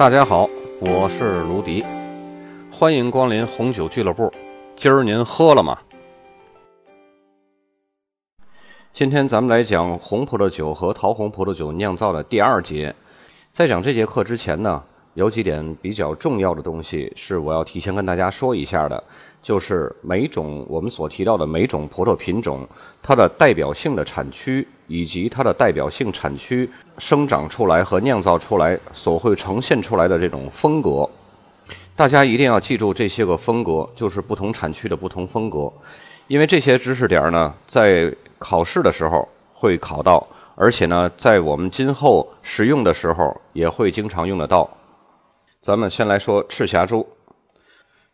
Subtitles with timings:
[0.00, 0.48] 大家好，
[0.80, 1.84] 我是卢迪，
[2.72, 4.32] 欢迎光临红酒俱乐部。
[4.74, 5.78] 今儿您喝了吗？
[8.94, 12.94] 今天咱们来讲红葡萄酒和桃红葡萄酒酿造的第二节。
[13.50, 19.04] 在讲这节课之前呢，有几点比较重要的东西是我要提前跟大家说一下的，
[19.42, 22.68] 就是每种我们所提到的每种葡萄品种，
[23.02, 31.08] 它的代表性的产区以及它的代表性产区生长出来和酿造出来所会呈现出来的这种风格。
[31.96, 35.70] 大家一定要记住这些个风格，就是不同产区的不同风格，
[36.28, 44.68] 因为这些知识点呢，在考试的时候会考到，而且呢，在我们今后使用的时候也会经常用得到。
[45.60, 47.06] 咱们先来说赤霞珠，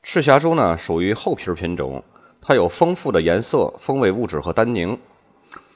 [0.08, 2.00] 赤霞珠呢属于厚皮品种，
[2.40, 4.96] 它有丰富的颜色、风味物质和单宁。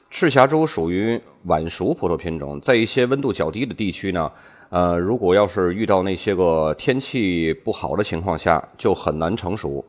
[0.09, 4.31] 赤霞珠属于晚熟葡萄品种，在一些温度较低的地区呢。
[4.69, 9.83] 呃，如果要是遇到那些个天气不好的情况下，就很难成熟，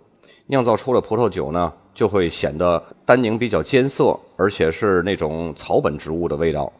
[0.49, 6.71] 酿造出的葡萄酒呢，就会显得单宁比较艰涩，而且是那种草本植物的味道。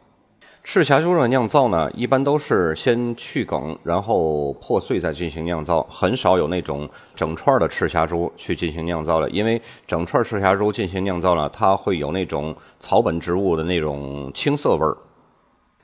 [0.63, 14.97] 赤霞珠的酿造呢，一般都是先去梗，然后破碎再进行酿造，很少有那种整串的赤霞珠去进行酿造的，因为整串赤霞珠进行酿造呢，它会有那种草本植物的那种青涩味儿。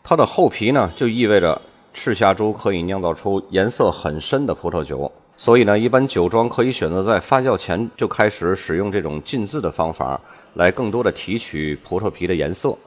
[0.02, 1.62] 它的厚皮呢，就意味着。
[1.92, 10.18] 赤霞珠可以酿造出颜色很深的葡萄酒，所以呢，一般酒庄可以选择在发酵前就开始使用这种浸渍的方法，
[10.54, 12.78] 来更多的提取葡萄皮的颜色。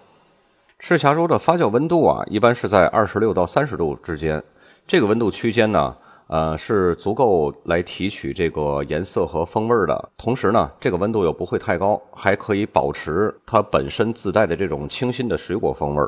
[0.84, 4.42] 赤霞珠的发酵温度啊，一般是在二十六到三十度之间，
[4.84, 10.08] 这个温度区间呢，呃，是足够来提取这个颜色和风味的。
[10.18, 16.04] 同时呢，这个温度又不会太高，还可以保持它本身自带的这种清新的水果风味。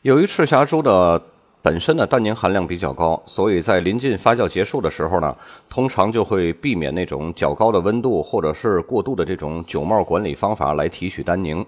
[0.00, 1.20] 由于赤霞珠的
[1.60, 5.36] 本身的单宁含量比较高，所以在临近发酵结束的时候呢，
[5.68, 11.62] 通常就会避免那种较高的温度或者是过度的这种酒帽管理方法来提取单宁。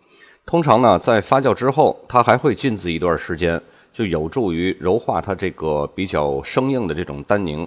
[0.47, 3.61] 通常呢，在发酵之后，它还会浸渍一段时间，
[3.93, 7.67] 就有助于柔化它这个比较生硬的这种单宁。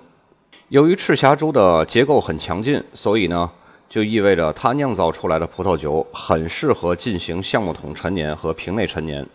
[0.70, 3.52] 由于赤霞珠的结构很强劲，所以呢，
[3.90, 9.28] 就意味着它酿造出来的葡萄酒很适合进行橡木桶陈年和瓶内陈年。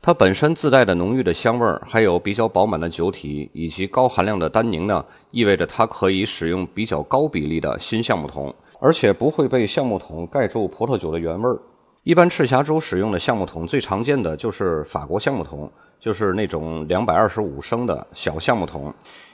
[0.00, 11.58] 它本身自带的浓郁的香味儿，还有比较饱满的酒体以及高含量的单宁呢，意味着它可以使用比较高比例的新橡木桶，而且不会被橡木桶盖住葡萄酒的原味儿。
[12.02, 15.70] 一般赤霞珠使用的橡木桶最常见的就是法国橡木桶，
[16.00, 18.92] 就是那种两百二十五升的小橡木桶。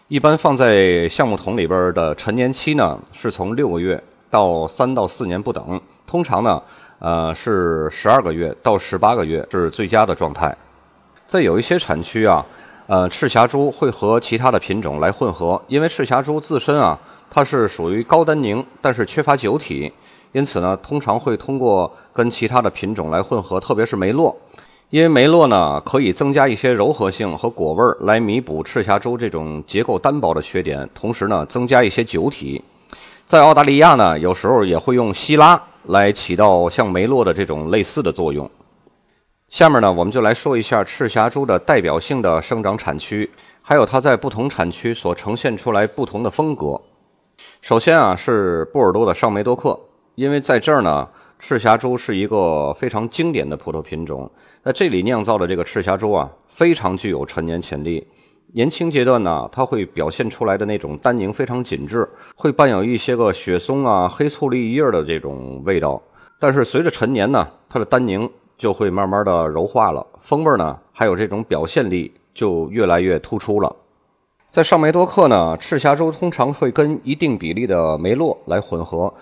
[0.09, 5.81] 一般放在橡木桶里边的陈年期呢，是从六个月到三到四年不等。
[6.07, 6.63] 通常呢。
[7.01, 10.57] 呃，是十二个月到十八个月是最佳的状态。
[11.27, 12.47] 在有一些产区啊，
[12.87, 16.99] 呃，赤霞珠会和其他的品种来混合，因为赤霞珠自身啊，
[17.29, 19.93] 它是属于高单宁，但是缺乏酒体，
[20.35, 24.37] 因此呢，通常会通过跟其他的品种来混合，特别是梅洛，
[24.91, 32.63] 因为梅洛呢可以增加一些柔和性和果味儿，来弥补赤霞珠这种结构单薄的缺点，同时呢，增加一些酒体。
[33.25, 35.59] 在澳大利亚呢，有时候也会用希拉。
[35.89, 38.51] 来起到像梅洛的这种类似的作用。
[39.51, 43.31] 下面呢，我们就来说一下赤霞珠的代表性的生长产区，
[43.61, 46.81] 还有它在不同产区所呈现出来不同的风格。
[47.61, 49.79] 首先啊，是波尔多的尚梅多克，
[50.15, 51.09] 因为在这儿呢，
[51.39, 54.31] 赤霞珠是一个非常经典的葡萄品种，
[54.63, 58.07] 在这里酿造的这个赤霞珠啊，非常具有陈年潜力。
[58.53, 66.01] 年轻阶段呢，它会表现出来的那种单宁非常紧致，会伴有一些个雪松啊、黑醋栗叶的这种味道。
[66.39, 73.75] 但是随着陈年呢，它的单宁就会慢慢的柔化了，风味呢还有这种表现力就越来越突出了。
[74.51, 79.13] 在上梅多克呢，赤霞珠通常会跟一定比例的梅洛来混合，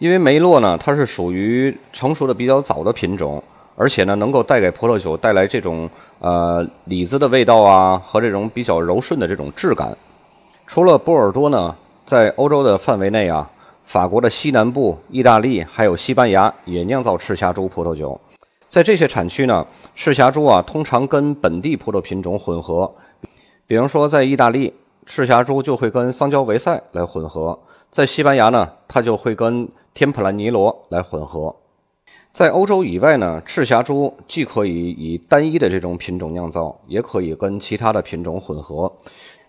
[0.00, 3.40] 因为梅洛呢它是属于成熟的比较早的品种。
[3.76, 5.88] 而且呢，能够带给葡萄酒带来这种
[6.18, 9.96] 呃李子的味道啊，和这种比较柔顺的这种质感。
[10.66, 11.74] 除了波尔多呢，
[12.04, 13.50] 在欧洲的范围内啊，
[13.82, 18.20] 法国的西南部、意大利还有西班牙也酿造赤霞珠葡萄酒。
[18.68, 22.92] 在这些产区呢，赤霞珠啊通常跟本地葡萄品种混合。
[23.66, 24.74] 比方说，在意大利，
[25.06, 27.58] 赤霞珠就会跟桑娇维塞来混合；
[27.90, 31.54] 在西班牙呢，它就会跟天普兰尼罗来混合。
[32.30, 38.92] 在欧洲以外呢，赤霞珠既可以以单一的这种品种酿造，也可以跟其他的品种混合。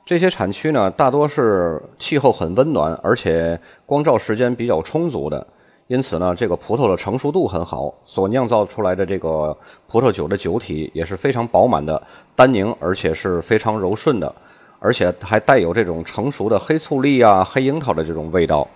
[0.03, 5.45] 这些产区呢，大多是气候很温暖，而且光照时间比较充足的，
[5.87, 9.55] 因此呢，这个葡萄的成熟度很好，所酿造出来的这个
[9.87, 12.01] 葡萄酒的酒体也是非常饱满的，
[12.35, 14.33] 单宁而且是非常柔顺的，
[14.79, 18.67] 而且还带有这种成熟的黑醋栗啊、黑樱桃的这种味道。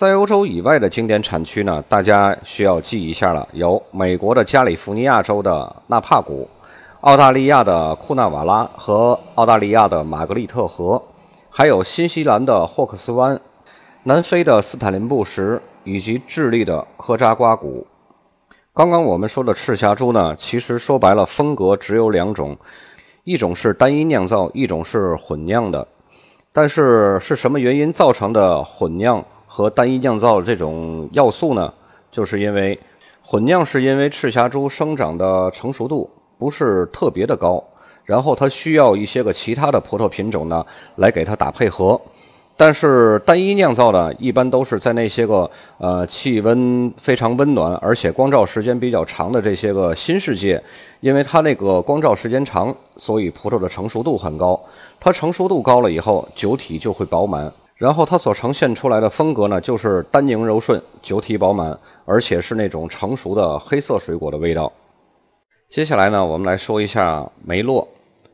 [0.00, 6.48] 在欧洲以外的经典产区呢，大家需要记一下了，有美国的加利福尼亚州的纳帕谷、
[7.02, 11.02] 澳大利亚的库纳瓦拉和澳大利亚的玛格丽特河，
[11.50, 13.38] 还有新西兰的霍克斯湾、
[14.04, 17.86] 南非的斯坦林布什以及智利的科扎瓜谷。
[18.72, 22.56] 刚刚我们说的赤霞珠呢，其实说白了风格只有两种，
[23.24, 25.86] 一种是单一酿造，一种是混酿的。
[26.54, 29.22] 但是是什么原因造成的混酿？
[29.52, 31.74] 和单一酿造这种要素呢，
[32.12, 32.78] 就是因为
[33.20, 36.08] 混酿是因为赤霞珠生长的成熟度
[36.38, 37.62] 不是特别的高，
[38.04, 40.64] 然后它需要一些个其他的葡萄品种呢
[40.94, 42.00] 来给它打配合。
[42.56, 50.62] 但是单一酿造呢，一般都是在那些个呃气温非常温暖，而且光照时间比较长的这些个新世界，
[51.00, 54.60] 因为它那个光照时间长，所以葡萄的成熟度很高。
[55.00, 57.52] 它成熟度高了以后，酒体就会饱满。
[57.80, 61.74] 然后它所呈现出来的风格呢，就是单宁柔顺、酒体饱满，
[62.04, 64.70] 而且是那种成熟的黑色水果的味道。
[65.70, 67.88] 接下来呢，我们来说一下梅洛。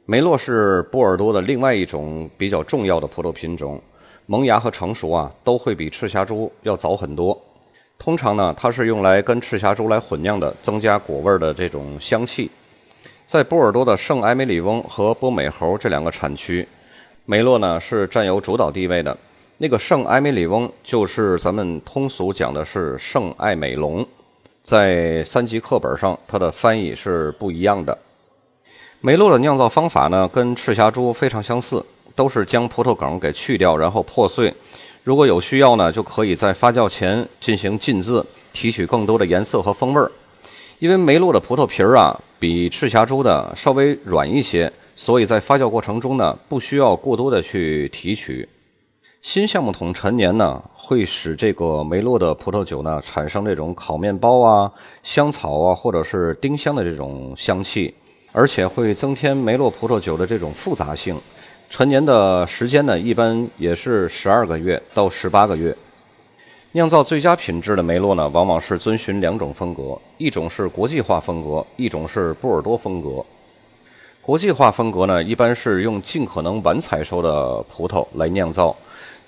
[0.05, 3.81] 梅洛是波尔多的另外一种比较重要的葡萄品种，
[4.27, 7.41] 萌芽和成熟啊都会比赤霞珠要早很多。
[8.01, 12.51] 通常呢，它是用来跟赤霞珠来混酿的，增加果味的这种香气。
[13.25, 16.67] 在波尔多的圣埃梅里翁和波美侯这两个产区，
[17.25, 19.17] 梅洛呢是占有主导地位的。
[19.59, 24.07] 那个圣埃梅里翁就是咱们通俗讲的是圣艾美隆，
[24.63, 27.97] 在三级课本上它的翻译是不一样的。
[29.01, 31.83] 梅洛的酿造方法呢，跟赤霞珠非常相似，
[32.15, 34.53] 都是将葡萄梗给去掉，然后破碎。
[35.05, 38.23] 如果有需要呢，就可以在发酵前进行浸渍，
[38.53, 40.13] 提取更多的颜色和风味儿。
[40.81, 48.47] 因为梅洛的葡萄皮儿啊，比赤霞珠的稍微软一些，所以在发酵过程中呢，不需要过多的去提取。
[49.29, 54.71] 新橡木桶陈年呢，会使这个梅洛的葡萄酒呢产生这种烤面包啊、
[55.03, 57.93] 香草啊，或者是丁香的这种香气，
[58.31, 61.21] 而且会增添梅洛葡萄酒的这种复杂性。
[61.69, 65.77] 陈年的时间呢，一般也是十二个月到十八个月。
[66.71, 73.27] 酿造最佳品质的梅洛呢，往往是遵循两种风格，一种是国际化风格，一种是波尔多风格。
[74.23, 78.75] 国际化风格呢，一般是用尽可能晚采收的葡萄来酿造。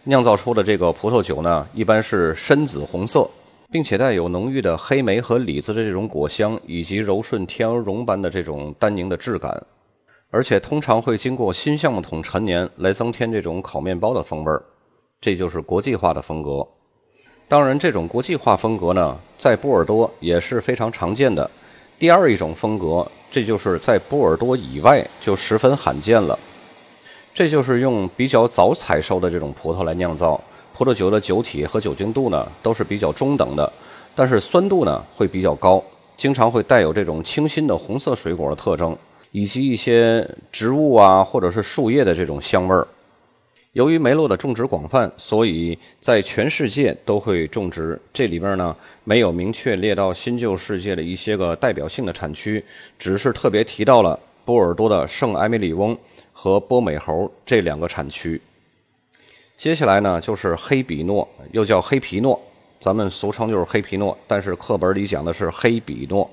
[0.08, 3.28] 酿造出的这个葡萄酒呢，一般是深紫红色，
[3.70, 9.62] 并且带有浓郁的黑莓和李子的这种果香，以及柔顺天鹅绒般的这种单宁的质感，
[10.31, 14.62] 而且通常会经过新橡木桶陈年来增添这种烤面包的风味儿，
[15.20, 16.66] 这就是国际化的风格。
[17.46, 21.50] 当然，这种国际化风格呢，在波尔多也是非常常见的。
[21.99, 26.38] 第二一种风格，这就是在波尔多以外就十分罕见了。
[27.38, 30.43] 这就是用比较早采收的这种葡萄来酿造
[30.75, 33.73] 葡萄酒的酒体和酒精度呢都是比较中等的，
[34.12, 35.81] 但是酸度呢会比较高，
[36.17, 38.99] 经常会带有这种清新的红色水果的特征，
[39.31, 42.85] 以及一些植物啊或者是树叶的这种香味儿。
[43.75, 47.96] 由于梅洛的种植广泛，所以在全世界都会种植。
[48.12, 52.64] 这里边呢没有明确列到新旧世界的一些个代表性的产区，
[52.99, 55.97] 只是特别提到了波尔多的圣埃梅里翁。
[56.40, 58.40] 和波美侯这两个产区，
[59.57, 62.40] 接下来呢就是黑比诺，又叫黑皮诺，
[62.78, 66.30] 咱们俗称就是黑皮诺，但是课本里讲的是黑比诺。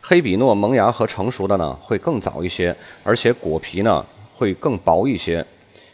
[0.00, 4.04] 黑比诺萌芽和成熟的呢会更早一些，而且果皮呢
[4.34, 5.46] 会更薄一些。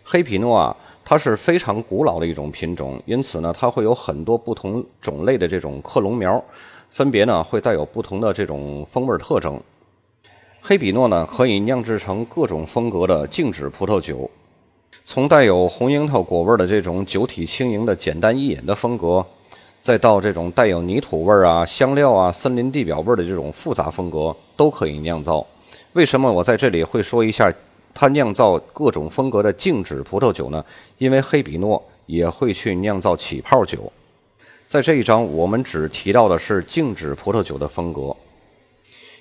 [0.02, 0.74] 黑皮诺啊，
[1.04, 6.42] 它是非常古老的一种品种，因此呢它会有很多不同种类的这种克隆苗，
[6.88, 9.60] 分别呢会带有不同的这种风味特征。
[10.66, 14.30] 黑比诺呢，可以酿制成各种风格的静止葡萄酒，
[15.04, 19.22] 从带有红樱桃果味的这种酒体轻盈的简单易饮的风格，
[19.78, 25.46] 再到这种带有泥土味啊、香料啊、森林地表味的这种复杂风格，都可以酿造。
[25.92, 27.52] 为什么我在这里会说一下
[27.92, 30.64] 它酿造各种风格的静止葡萄酒呢？
[30.96, 33.92] 因为黑比诺也会去酿造起泡酒。
[34.66, 38.16] 在这一章，我们只提到的是静止葡萄酒的风格。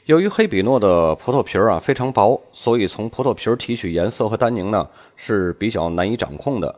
[0.05, 6.75] 由于黑比诺的葡萄皮儿啊非常薄，所以从葡萄皮儿提取颜色和单宁呢是比较难以掌控的。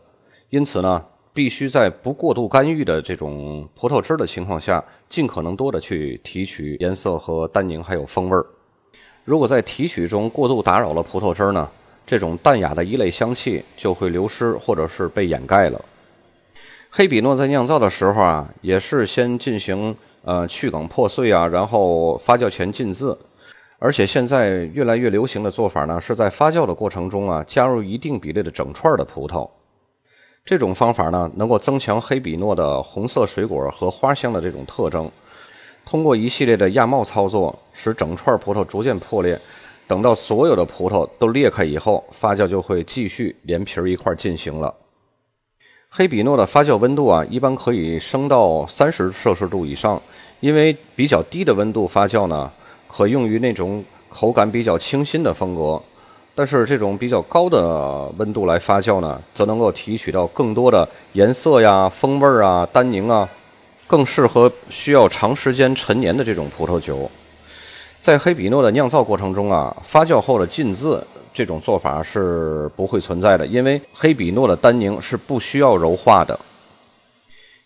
[0.51, 1.03] 因此呢，
[1.33, 8.45] 必须在不过度干预的这种葡萄汁的情况下，尽可能多的去提取颜色和单宁还有风味儿。
[9.23, 11.67] 如果在提取中过度打扰了葡萄汁呢，
[12.05, 15.83] 这种淡雅的一类香气就会流失或者是被掩盖了。
[16.91, 19.97] 黑比诺在酿造的时候啊，也是先进行。
[20.25, 23.15] 呃，去梗破碎啊，然后发酵前浸渍，
[23.77, 29.47] 而且现在越来越流行的做法呢，是在发酵的过程中啊，加入一定比例的整串的葡萄。
[30.43, 35.09] 这种方法呢，能够增强黑比诺的红色水果和花香的这种特征。
[35.85, 39.39] 通过一系列的压帽操作，使整串葡萄逐渐破裂。
[39.87, 44.73] 等到所有的葡萄都裂开以后，发酵就会继续连皮一块进行了。
[45.97, 50.01] 黑比诺的发酵温度啊，一般可以升到三十摄氏度以上，
[50.41, 52.51] 因为比较低的温度发酵呢，
[52.89, 55.81] 可用于那种口感比较清新的风格。
[56.35, 63.29] 但是这种比较高的温度来发酵呢，则能够提取到更多的颜色呀、风味儿啊、单宁啊，
[63.87, 67.09] 更适合需要长时间陈年的这种葡萄酒。
[68.01, 71.01] 在黑比诺的酿造过程中啊，发酵后的浸渍
[71.35, 76.39] 这种做法是不会存在的，因为黑比诺的单宁是不需要柔化的。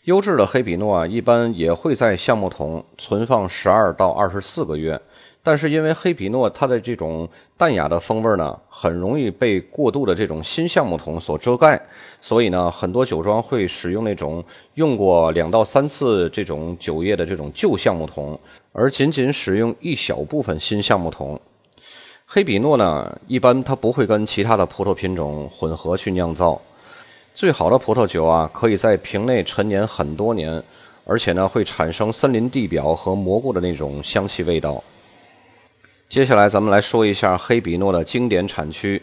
[0.05, 4.99] 优质的黑比诺啊，一般也会在橡木桶存放十二到二十四个月。
[5.43, 11.79] 但是因为黑比诺它的这种淡雅的风味呢，很容易被过度的这种新橡木桶所遮盖，
[12.19, 18.37] 所以呢，很多酒庄会使用那种用过两到三次这种酒液的这种旧橡木桶，
[18.73, 21.39] 而仅仅使用一小部分新橡木桶。
[22.31, 26.61] 黑比诺呢，一般它不会跟其他的葡萄品种混合去酿造。
[27.33, 30.61] 最好的葡萄酒啊，可以在瓶内陈年很多年，
[31.05, 34.83] 而且呢，会产生森林地表和蘑菇的那种香气味道。
[36.07, 39.01] 接下来咱们来说一下黑比诺的经典产区，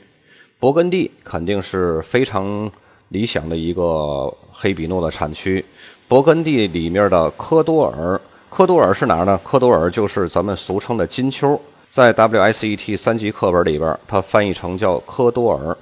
[0.60, 2.70] 勃艮第肯定是非常
[3.08, 5.64] 理想的一个黑比诺的产区。
[6.08, 9.36] 勃艮第里面的科多尔，科多尔是哪儿呢？
[9.42, 15.76] 科多尔就是咱们俗称的金丘，在 WSET 三级课本里边，它翻译成叫科多尔。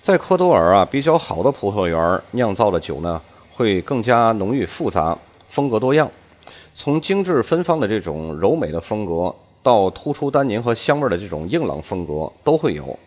[0.00, 3.20] 在科多尔啊，比较好的葡萄园酿造的酒呢，
[3.50, 5.16] 会更加浓郁复杂，
[5.48, 6.10] 风格多样，
[6.74, 9.34] 从精致芬芳的这种柔美的风格。
[9.62, 12.98] 到突出单宁和香味的这种硬朗风格都会有，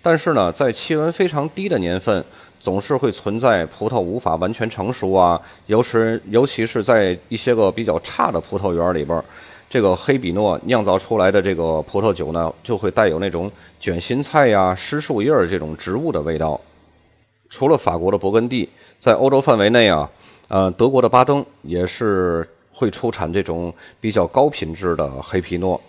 [0.00, 2.24] 但是呢，在气温非常低的年份，
[2.58, 5.98] 总是会存在葡萄无法完全成熟啊，尤其
[6.30, 9.22] 尤其是在一些个比较差的葡萄园里边，
[9.68, 16.60] 这个黑比诺酿造出来的这个葡萄酒呢，就会带有那种卷心菜呀、湿树叶儿这种植物的味道。
[17.50, 20.10] 除了法国的勃艮第，在欧洲范围内啊，
[20.48, 25.80] 呃，德国的巴登也是会出产这种比较高品质的黑皮诺。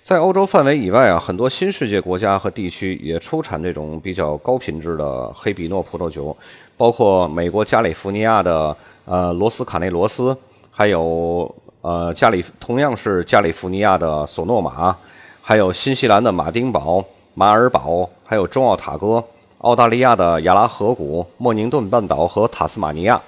[0.00, 6.36] 在欧洲范围以外啊，很多新世界国家和地区也出产这种比较高品质的黑比诺葡萄酒，
[6.76, 10.36] 包括美国加利福尼亚的呃罗斯卡内罗斯，
[10.72, 11.52] 还有
[11.82, 14.96] 呃加利同样是加利福尼亚的索诺玛，
[15.42, 19.22] 还有新西兰的马丁堡、马尔堡，还有中奥塔哥，
[19.58, 23.20] 澳大利亚的亚拉河谷、莫宁顿半岛和塔斯马尼亚，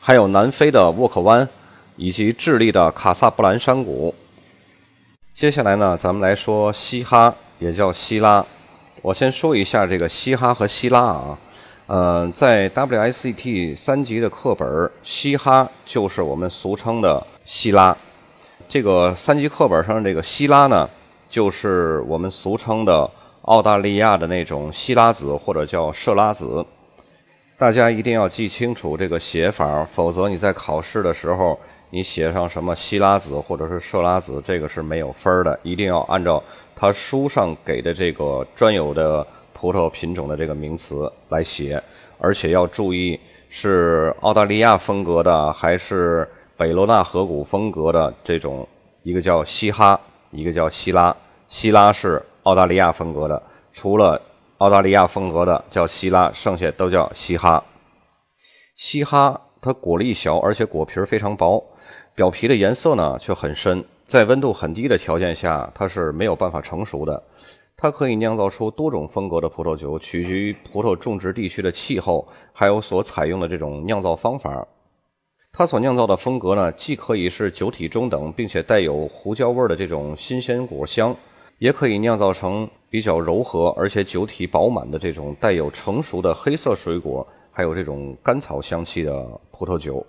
[0.00, 1.48] 还有南非的沃克湾，
[1.96, 4.14] 以及智利的卡萨布兰山谷。
[5.32, 8.44] 接下来呢，咱们来说嘻哈，也叫希拉。
[9.02, 11.38] 我先说一下这个嘻哈和希拉啊。
[11.86, 17.96] 嗯，在 WSET 三级的课本，嘻哈就是我们俗称的希拉。
[18.66, 20.88] 这个三级课本上这个希拉呢，
[21.28, 23.10] 就是我们俗称的
[23.42, 26.64] 澳大利亚的那种希拉子或者叫设拉子。
[27.56, 31.58] 大家一定要记清楚这个写法，否则你在考试的时候。
[31.90, 36.42] 你写上什么希拉子或者是设拉子，这个是没有分儿的，一定要按照
[36.74, 41.80] 他书上给的这个专有的葡萄品种的这个名词来写，
[42.18, 48.66] 而且要注意是澳大利亚风格的还是北罗纳河谷风格的这种，
[49.02, 49.98] 一个叫西哈，
[50.30, 51.14] 一个叫西拉。
[51.48, 53.42] 西拉是澳大利亚风格的，
[53.72, 54.20] 除了
[54.58, 57.62] 澳大利亚风格的叫西拉，剩下都叫西哈。
[58.76, 61.62] 西哈它果粒小，而且果皮非常薄。
[62.14, 67.20] 表皮的颜色呢却很深，在温度很低的条件下，它是没有办法成熟的。
[67.76, 74.64] 它可以酿造出多种风格的葡萄酒，取决于葡萄种植地区的气候，还有所采用的这种酿造方法。
[75.56, 81.14] 它所酿造的风格呢，既可以是酒体中等，并且带有胡椒味儿的这种新鲜果香，
[81.60, 90.04] 也可以酿造成比较柔和而且酒体饱满的这种带有成熟的黑色水果，还有这种甘草香气的葡萄酒。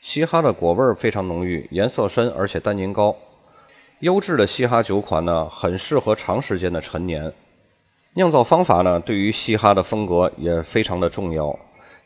[0.00, 3.14] 嘻哈的果味儿非常浓郁，颜色深，而且单宁高。
[3.98, 7.30] 优质的嘻哈酒款呢，很适合长时间的陈年。
[8.14, 11.54] 酿造方法呢，对于嘻哈的风格也非常的重要。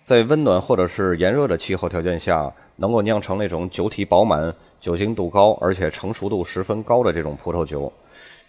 [0.04, 7.90] 在温暖或者是炎热的气候条件下，能够酿成那种酒体饱满、酒精度高，而且成熟度十分高的这种葡萄酒。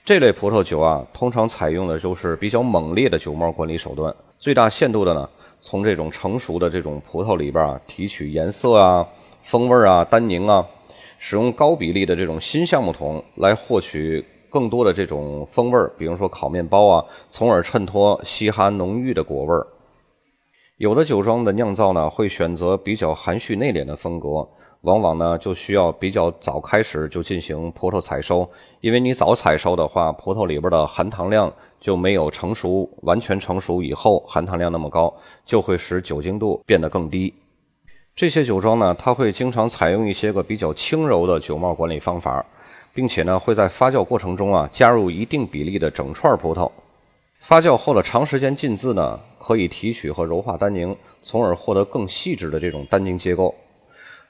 [0.04, 5.30] 这类葡萄酒啊，通常采用的就是比较猛烈的酒帽管理手段，最大限度的呢，
[5.62, 9.08] 从这种成熟的这种葡萄里边啊，提取颜色啊。
[9.42, 10.68] 风味啊，单宁啊，
[11.18, 19.66] 使用高比例的这种新橡木桶来获取更多的这种风味，比如说烤面包啊，从而衬托嘻哈浓郁的果味儿。
[20.78, 24.46] 有的酒庄的酿造呢，会选择比较含蓄内敛的风格，
[24.82, 28.50] 往往呢就需要比较早开始就进行葡萄采收，
[28.82, 35.14] 因为你早采收的话，葡萄里边的含糖量就没有成熟完全成熟以后含糖量那么高，
[35.46, 37.34] 就会使酒精度变得更低。
[38.14, 42.46] 这些酒庄呢，它会经常采用一些个比较轻柔的酒帽管理方法，
[42.94, 46.70] 并且呢会在发酵过程中啊加入一定比例的整串葡萄。
[47.46, 53.54] 发酵后的长时间浸渍呢，可以提取和柔化单宁，从而获得更细致的这种单宁结构。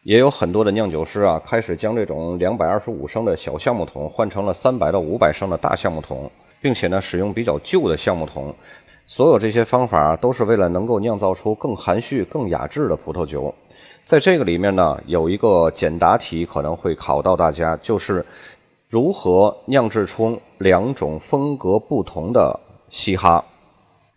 [0.03, 6.29] 也有很多的酿酒师啊，开始将这种两百二十五升的小橡木桶换成了三百到五百升的大橡木桶，
[6.61, 8.53] 并且呢，使用比较旧的橡木桶。
[9.07, 13.55] 所有这些方法都是为了能够酿造出更含蓄、更雅致的葡萄酒。
[14.03, 18.25] 在这个里面呢，有一个简答题可能会考到大家，就是
[18.89, 22.59] 如何酿制出两种风格不同的。
[22.89, 23.43] 嘻哈，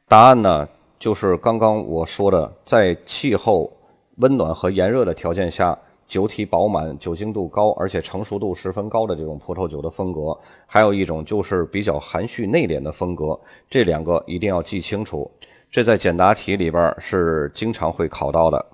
[0.06, 3.72] 答案呢就是刚刚我说的，在气候
[4.16, 10.36] 温暖和炎热的条件下，酒体饱满、酒精度高，而且成熟度十分高的这种葡萄酒的风格。
[10.66, 15.30] 还有一种就是比较含蓄内敛的风格，这两个一定要记清楚。
[15.70, 18.64] 这在简答题里边是经常会考到的。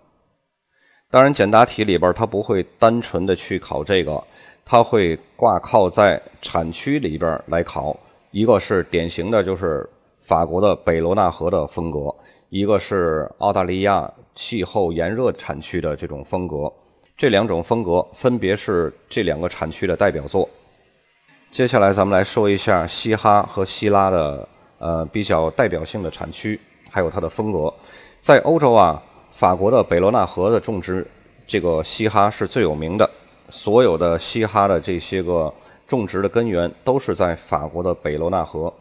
[1.10, 4.22] 当然，简答题里边它不会单纯的去考这个，
[4.64, 7.96] 它会挂靠在产区里边来考。
[8.34, 9.88] 一个是典型的就是。
[10.26, 11.98] 法国的北罗纳河的风格，
[12.48, 16.72] 一个是澳大利亚气候炎热产区的这种风格，
[17.14, 20.48] 这两种风格分别是这两个产区的代表作。
[21.50, 24.48] 接下来咱们来说一下嘻哈和希拉的
[24.78, 27.70] 呃比较代表性的产区，还有它的风格。
[28.18, 31.06] 在欧洲啊，法国的北罗纳河的种植
[31.46, 33.10] 这个嘻哈是最有名的，
[33.50, 35.52] 所有的嘻哈的这些个
[35.86, 38.72] 种植的根源都是在法国的北罗纳河。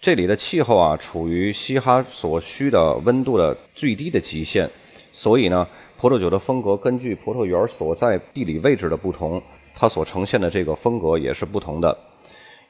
[0.00, 4.68] 这里的气候啊，处于嘻哈所需的温度的最低的极限，
[5.12, 9.42] 所以呢，葡萄酒的风格根据葡萄园所在地理位置的不同，
[9.74, 11.96] 它所呈现的这个风格也是不同的。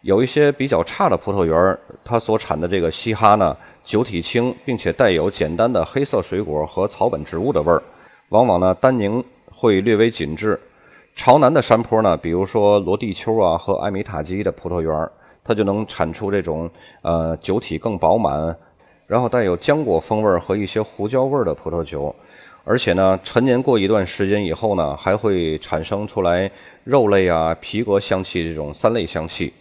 [0.03, 7.83] 有一些比较差的葡萄园，它所产的这个嘻哈呢，酒体轻，并且带有简单的黑色水果和草本植物的味儿，
[8.29, 10.61] 往往呢单宁会略微紧致。
[11.14, 15.11] 朝南的山坡呢，比如说罗地丘啊和艾米塔基的葡萄园。
[15.46, 16.70] 它就能产出这种
[17.03, 18.57] 呃酒体更饱满，
[19.07, 22.16] 然后带有浆果风味和一些胡椒味的葡萄酒，
[22.64, 26.50] 而且呢，陈年过一段时间以后呢，还会产生出来
[26.83, 29.53] 肉类啊、皮革香气这种三类香气。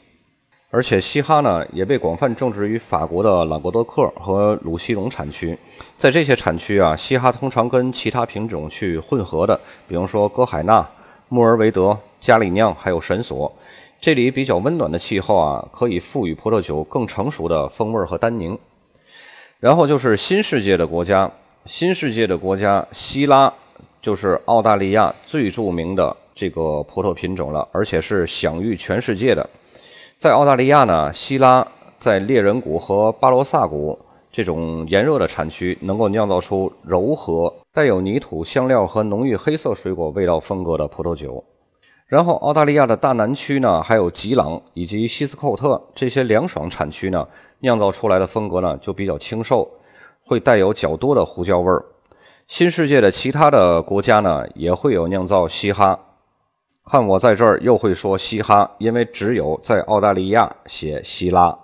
[0.70, 5.58] 而且嘻哈呢，也被广泛种植于法国的朗格多克和鲁西隆产区。
[5.98, 10.90] 在这些产区啊，嘻哈通常跟其他品种去混合的，比如说歌海纳、
[11.34, 13.52] 穆尔维德、加里酿，还有神索。
[14.00, 18.56] 这里比较温暖的气候啊，可以赋予葡萄酒更成熟的风味和单宁。
[19.60, 21.32] 然后就是新世界的国家，
[21.66, 23.52] 新世界的国家希拉，
[24.00, 29.50] 就是澳大利亚最著名的这个葡萄品种了，而且是享誉全世界的。
[30.16, 31.68] 在澳大利亚呢，希拉
[31.98, 33.98] 在猎人谷和巴罗萨谷
[34.34, 41.44] 这种炎热的产区，能够酿造出柔和、带有泥土香料和浓郁黑色水果味道风格的葡萄酒。
[42.08, 47.28] 然后，澳大利亚的大南区呢，还有吉朗以及西斯寇特这些凉爽产区呢，
[47.60, 49.70] 酿造出来的风格呢就比较清瘦，
[50.26, 51.86] 会带有较多的胡椒味儿。
[52.48, 56.00] 新世界的其他的国家呢，也会有酿造嘻哈。
[56.86, 61.56] 看我在这儿又会说嘻哈，因为只有在澳大利亚写希拉。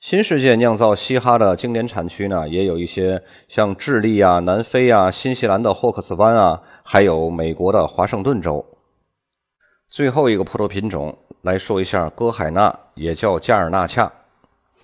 [0.00, 8.64] 新世界酿造嘻哈的经典产区呢，也有一些像智利啊、南非啊、新西兰的霍克斯湾啊，还有美国的华盛顿州。
[9.90, 14.12] 最后一个葡萄品种来说一下歌海纳，也叫加尔纳恰。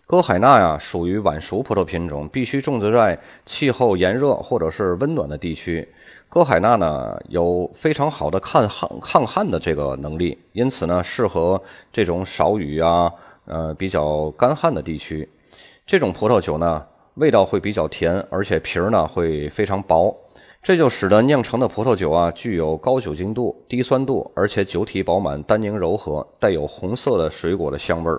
[0.05, 5.88] 歌海纳呀，属于晚熟葡萄品种，必须种植在气候炎热或者是温暖的地区。
[6.29, 13.11] 歌海纳呢，有非常好的抗旱抗旱的这个能力，因此呢，适合这种少雨啊、
[13.46, 15.28] 呃比较干旱的地区。
[15.87, 20.16] 这种葡萄酒呢，味道会比较甜，而且皮儿呢会非常薄。
[20.62, 28.18] 这就使得酿成的葡萄酒啊，具有高酒精度、低酸度，而且酒体饱满、单宁柔和，带有红色的水果的香味儿。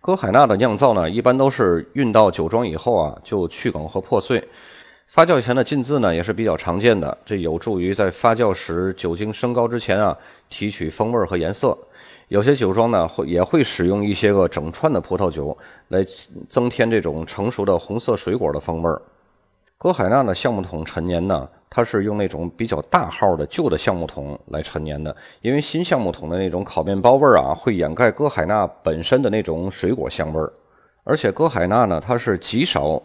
[0.00, 4.42] 歌海纳的酿造呢，一般都是运到酒庄以后啊，就去梗和破碎。
[5.08, 10.16] 发酵前的浸渍呢，也是比较常见的，这有助于在发酵时酒精升高之前啊，
[10.48, 11.76] 提取风味和颜色。
[12.28, 15.56] 有些酒庄呢，会也会使用一些个整串的葡萄酒
[15.88, 16.04] 来
[16.48, 19.00] 增添这种成熟的红色水果的风味儿。
[19.78, 30.52] 歌海纳的橡木桶陈年呢，它是用那种比较大号的旧的橡木桶来陈年的，因为新橡木桶的那种烤面包味儿啊，会掩盖歌海纳本身的那种水果香味儿。
[31.04, 33.00] 而且歌海纳呢，它是极少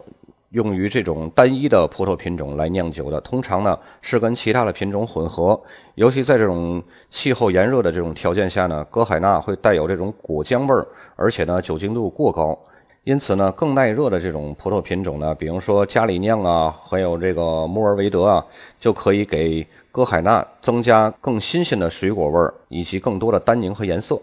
[0.54, 5.60] 用于这种单一的葡萄品种来酿酒的，通常呢是跟其他的品种混合。
[5.96, 10.86] 尤其在这种气候炎热的这种条件下呢，歌海纳会带有这种果浆味儿，
[11.16, 12.56] 而且呢酒精度过高。
[13.02, 18.46] 因此呢，更耐热的这种葡萄品种呢，比如说加里酿啊，还有这个穆尔维德啊，
[18.78, 24.16] 就可以给歌海纳增加更新鲜的水果味儿，以及更多的单宁和颜色。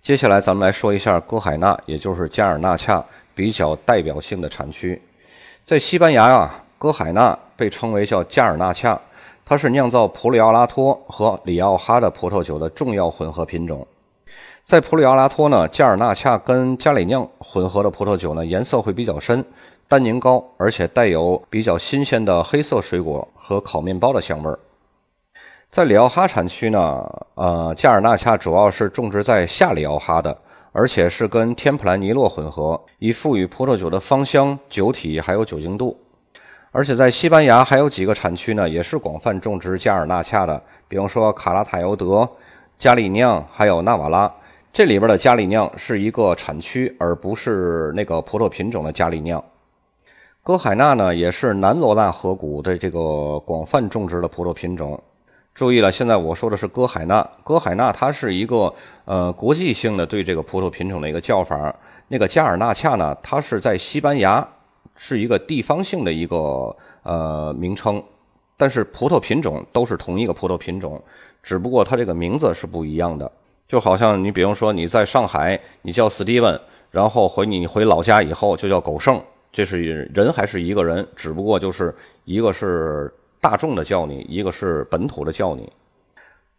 [0.00, 5.02] 接下来咱们来说一下歌海纳，也就是加尔纳恰比较代表性的产区。
[5.64, 9.00] 在西班牙啊，哥海纳被称为叫加尔纳恰，
[9.46, 13.86] 它是酿造普里奥拉托和里奥哈的葡萄酒的重要混合品种。
[14.62, 19.42] 在普里奥拉托呢，加尔纳恰跟加里酿混合的葡萄酒呢，颜色会比较深，
[19.88, 24.58] 单宁高，而且带有比较新鲜的黑色水果和烤面包的香味儿。
[25.70, 27.02] 在里奥哈产区呢，
[27.36, 30.36] 呃，加尔纳恰主要是种植在下里奥哈的，
[30.76, 35.96] 而且是跟天普兰尼洛混合，以赋予葡萄酒的芳香、酒体还有酒精度。
[36.72, 42.28] 而且在西班牙还有几个产区呢，也是广泛种植加尔纳恰的，比方说卡拉塔尤德、
[42.76, 44.28] 加里酿还有纳瓦拉。
[44.72, 49.42] 这里边的加里酿是一个产区，而不是那个葡萄品种的加里酿。
[50.42, 55.00] 戈海纳呢，也是南罗纳河谷的这个广泛种植的葡萄品种。
[55.54, 57.22] 注意了，现在我说的是歌海纳。
[57.44, 61.72] 歌海纳它是一个呃国际性的对这个葡萄品种的一个叫法。
[62.08, 64.46] 那个加尔纳恰呢，它是在西班牙
[64.96, 68.02] 是一个地方性的一个呃名称，
[68.56, 71.00] 但是葡萄品种都是同一个葡萄品种，
[71.40, 73.30] 只不过它这个名字是不一样的。
[73.68, 83.12] 就好像你，比如说你在上海，你叫史蒂文，然后回你回老家以后就叫狗剩，这是人还是一个人，只不过就是一个是
[83.44, 85.70] 大众的叫你，一个是本土的叫你。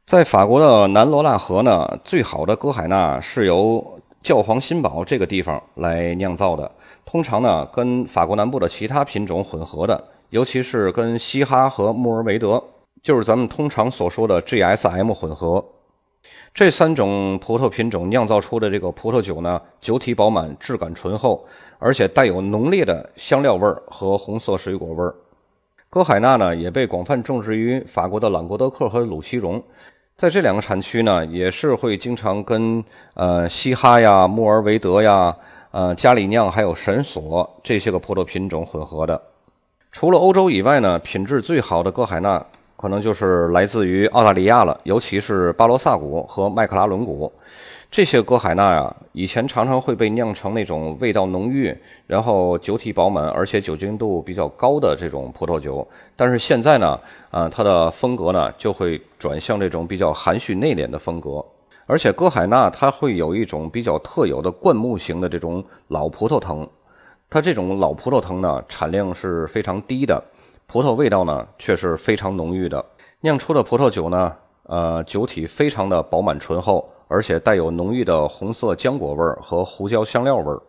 [0.05, 6.71] 在法国的南罗纳河呢，最好的歌海纳是由教皇新堡这个地方来酿造的，
[7.03, 12.63] 通常呢跟法国南部的其他品种混合的，尤其是跟西哈和穆尔维德，
[13.01, 15.65] 就是咱们通常所说的 GSM 混合。
[16.53, 21.43] 这三种葡萄品种酿造出的这个葡萄酒呢，酒体饱满，质感醇厚，
[21.79, 25.15] 而且带有浓烈的香料味儿和红色水果味儿。
[25.95, 29.63] 歌海纳呢，也被广泛种植于法国的朗格德克和鲁西荣，
[30.17, 35.33] 在这两个产区呢，也是会经常跟呃西哈呀、穆尔维德呀、
[35.71, 39.21] 呃加里酿还有神索这些个葡萄品种混合的。
[39.89, 42.45] 除了欧洲以外呢，品质最好的歌海纳。
[42.77, 47.31] 可能就是来自于澳大利亚了，尤其是巴罗萨谷和麦克拉伦谷，
[47.91, 51.73] 这些歌海纳呀，以前常常会被酿成那种味道浓郁，
[52.07, 55.87] 然后酒体饱满，而且酒精度比较高的这种葡萄酒。
[56.15, 56.99] 但是现在呢，
[57.31, 61.45] 啊，它的风格呢就会转向这种比较含蓄内敛的风格，
[61.85, 66.67] 而且歌海纳它会有一种比较特有的灌木型的这种老葡萄藤，
[67.29, 70.21] 它这种老葡萄藤呢产量是非常低的。
[70.67, 72.83] 葡萄味道呢，却是非常浓郁的。
[73.21, 80.61] 酿出的葡萄酒呢，呃，酒体非常的饱满醇厚，而且带有浓郁的红色浆果味儿和胡椒香料味儿。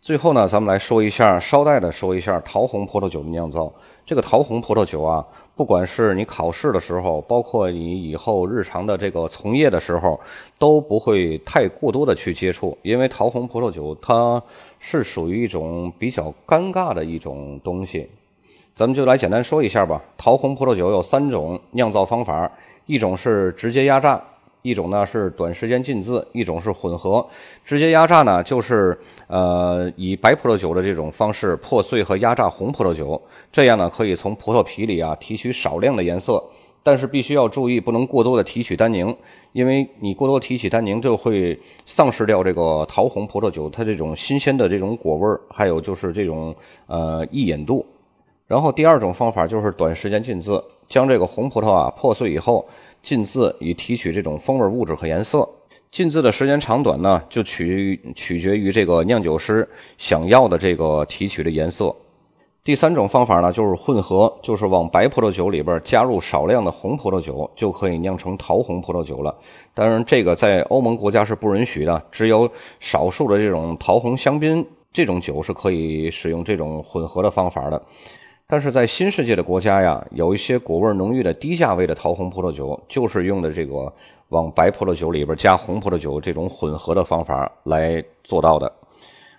[0.00, 3.72] 最后呢，咱们来说一下，捎带的说一下桃红葡萄酒的酿造。
[4.04, 5.24] 这个桃红葡萄酒啊，
[5.56, 10.20] 不管是你考试的时候，包括你以后日常的这个从业的时候，
[10.58, 14.40] 都不会太过多的去接触，因为桃红葡萄酒它
[14.78, 18.08] 是属于一种比较尴尬的一种东西。
[18.76, 20.00] 咱们就来简单说一下吧。
[20.16, 22.48] 桃红葡萄酒有三种酿造方法，
[22.84, 24.22] 一种是直接压榨，
[24.66, 27.24] 一种呢是短时间浸渍，一种是混合。
[27.64, 28.98] 直接压榨呢，就是
[29.28, 33.20] 呃以白葡萄酒的这种方式破碎和压榨红葡萄酒，
[33.52, 36.42] 这样呢可以从葡萄皮里啊提取少量的颜色，
[36.82, 39.16] 但是必须要注意不能过多的提取单宁，
[39.52, 46.54] 因为你过多提取单宁就会丧失掉这个桃红葡萄酒它这种新鲜的这种果味儿，还有就是这种
[46.86, 47.86] 呃易饮度。
[48.46, 52.64] 然后第二种方法就是短时间浸渍，将这个红葡萄啊破碎以后
[53.06, 55.48] 浸渍，以提取这种风味物质和颜色。
[55.92, 59.66] 浸渍的时间长短呢，就取取决于这个酿酒师
[59.96, 61.94] 想要的这个提取的颜色。
[62.64, 69.32] 第三种方法呢，就是混合，就是往白葡萄酒里边加入少量的红葡萄酒，就可以酿成桃红葡萄酒了。
[69.72, 77.80] 当然，这个在欧盟国家是不允许的，只有少数的这种桃红香槟这种酒是可以使用这种混合的方法的。
[78.48, 83.92] 但是在新世界的国家呀，有一些果味浓郁的低价位的桃红葡萄酒，就是用的这个
[84.28, 88.72] 往白葡萄酒里边加红葡萄酒这种混合的方法来做到的。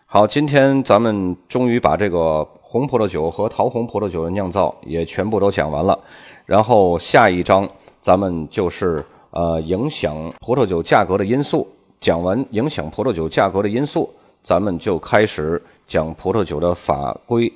[0.06, 5.98] 好，今天咱们终于把这个红葡萄酒和桃红葡萄酒的酿造也全部都讲完了。
[6.46, 7.70] 然后下一章
[8.02, 11.66] 咱们就是呃影响葡萄酒价格的因素。
[12.00, 17.52] 讲完影响葡萄酒价格的因素，咱们就开始讲葡萄酒的法规，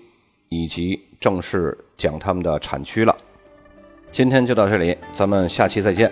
[0.49, 3.15] 以及正式讲他们的产区了。
[4.11, 6.11] 今天就到这里，咱们下期再见。